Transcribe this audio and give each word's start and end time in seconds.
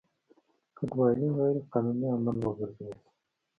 کډوالي 0.77 1.27
غیر 1.37 1.57
قانوني 1.71 2.07
عمل 2.15 2.37
وګرځول 2.41 2.93
شو. 3.01 3.09